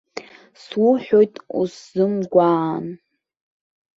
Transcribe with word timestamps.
Суҳәоит 0.63 1.33
усзымгәаан. 1.59 2.85